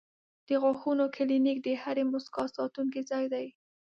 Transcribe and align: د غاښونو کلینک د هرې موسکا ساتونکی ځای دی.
د 0.47 0.49
غاښونو 0.61 1.05
کلینک 1.15 1.57
د 1.63 1.67
هرې 1.81 2.03
موسکا 2.11 2.43
ساتونکی 2.57 3.01
ځای 3.09 3.25
دی. 3.33 3.47